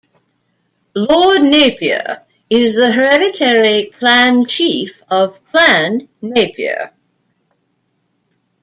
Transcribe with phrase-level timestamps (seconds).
[0.95, 6.95] Lord Napier is the hereditary Clan Chief of Clan Napier.